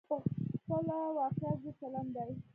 دا 0.07 0.15
په 0.51 0.57
خپله 0.61 0.95
واقعیت 1.19 1.57
ضد 1.63 1.73
چلن 1.79 2.07
دی. 2.15 2.31